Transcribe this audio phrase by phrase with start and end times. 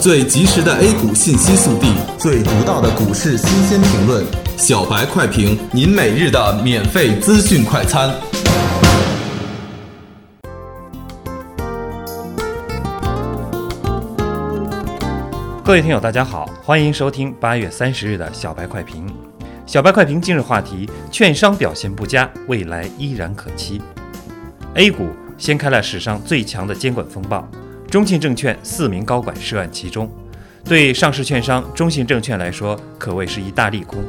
[0.00, 4.24] 最及时的 A 股信息速递，最独到的股市新鲜评论，
[4.56, 8.08] 小白快评，您每日的免费资讯快餐。
[15.64, 19.04] 各位听友，大家好，欢迎收听八月三十日的小白快评。
[19.66, 23.82] 小白快评今日话题：券商表现不佳，未来依然可期。
[24.74, 27.46] A 股掀开了史上最强的监管风暴，
[27.90, 30.10] 中信证券四名高管涉案其中，
[30.62, 34.04] 对上市券商中信证券来说可谓是一大利空。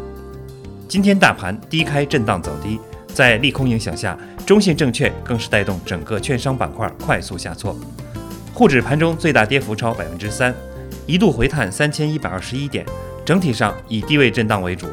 [0.86, 2.78] 今天大盘低开震荡走低，
[3.14, 7.74] 在利空影响下，中信证券更是带动整个券商板块快速下挫，
[8.54, 10.54] 沪指盘中最大跌幅超百分之三。
[11.06, 12.86] 一度回探三千一百二十一点，
[13.24, 14.88] 整体上以低位震荡为主。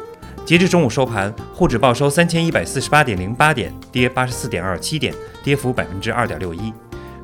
[0.45, 5.13] 截至中午收盘，沪指报收三千一百四十八点零八点，跌八十四点二七点，
[5.43, 6.71] 跌幅百分之二点六一。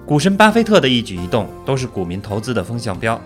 [0.05, 3.19] 股神巴菲特的一举一动都是股民投资的风向标。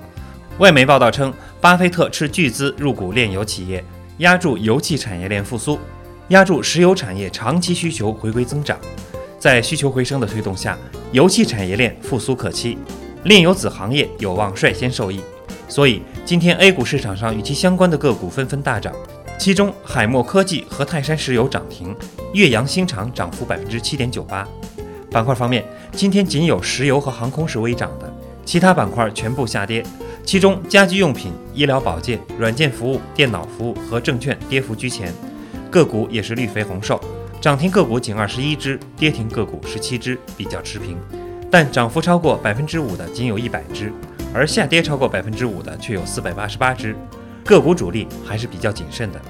[0.59, 3.84] 外媒报道称，巴菲特斥巨资入股炼油企业，
[4.20, 5.79] 压住油气产业链复苏，
[6.27, 8.77] 压住石油产业长期需求回归增长。
[9.40, 10.77] 在需求回升的推动下，
[11.12, 12.77] 油气产业链复苏可期，
[13.24, 15.20] 炼油子行业有望率先受益。
[15.68, 18.93] 所以，今天 A 股市场上与其相关的个股纷纷大涨，
[19.40, 21.96] 其中海默科技和泰山石油涨停，
[22.34, 24.48] 岳阳新厂涨幅百分之七点九八。
[25.10, 28.13] 板块方面，今天仅有石油和航空是微涨的，
[28.46, 29.84] 其他板块全部下跌。
[30.26, 35.14] 其中，家居用品、医疗保健、软件服务、电脑服务和证券跌幅居前，
[35.72, 36.99] 个股也是绿肥红瘦，
[37.40, 40.98] 涨停个股仅二十一只，跌停个股十七只，比较持平。
[41.49, 43.92] 但涨幅超过百分之五的仅有一百只。
[44.34, 46.94] 而下跌超过百分之五的却有四百八十八只，
[47.46, 49.21] 个股主力还是比较谨慎的。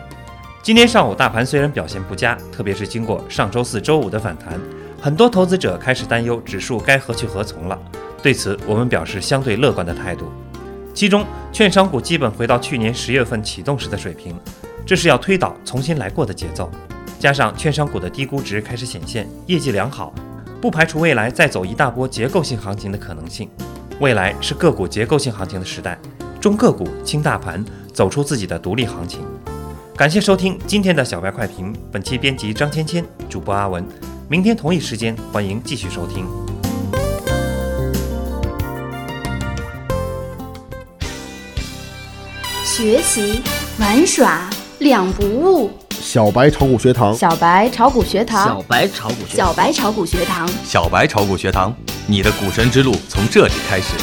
[0.63, 4.59] 今天上午大盘虽然表现不佳，特别是经过上周四周五的反弹，
[4.99, 7.79] 很多投资者开始担忧指数该何去何从了。
[8.21, 10.25] 对此，我们表示相对乐观的态度。
[10.93, 14.35] 其中，券商股基本回到去年十月份启动时的水平，
[14.85, 16.69] 这是要推倒重新来过的节奏。
[17.19, 20.13] 加上券商股的低估值开始显现，业绩良好，
[20.59, 23.47] 不排除未来再走一大波结构性行情的可能性。
[23.99, 25.97] 未来是个股结构性行情的时代，
[26.41, 27.63] 重个股轻大盘，
[27.93, 29.21] 走出自己的独立行情。
[29.95, 33.85] 感谢收听今天的小白快评，本期编辑张芊芊，主播阿文。
[34.29, 36.25] 明天同一时间，欢迎继续收听。
[42.65, 43.41] 学习
[43.79, 44.49] 玩耍
[44.79, 45.71] 两不误。
[46.01, 51.73] 小白炒股学堂，小白炒股学堂，小白炒股学，小白炒股学堂，小白炒股学堂，
[52.05, 53.93] 你的股神之路从这里开始。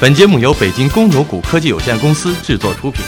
[0.00, 3.04] 本节目由北京公牛股科技有限公司制作出品。